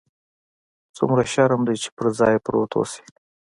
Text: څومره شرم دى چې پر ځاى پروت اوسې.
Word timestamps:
څومره 0.97 1.23
شرم 1.33 1.61
دى 1.67 1.75
چې 1.83 1.89
پر 1.95 2.07
ځاى 2.17 2.35
پروت 2.45 2.71
اوسې. 2.77 3.03